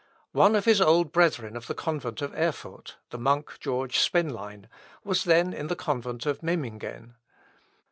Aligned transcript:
One 0.31 0.55
of 0.55 0.65
his 0.65 0.81
old 0.81 1.11
brethren 1.11 1.55
of 1.55 1.67
the 1.67 1.75
convent 1.75 2.23
of 2.23 2.33
Erfurt, 2.33 2.95
the 3.11 3.19
monk 3.19 3.59
George 3.59 3.99
Spenlein, 3.99 4.67
was 5.03 5.25
then 5.25 5.53
in 5.53 5.67
the 5.67 5.75
convent 5.75 6.25
of 6.25 6.41
Memmingen. 6.41 7.13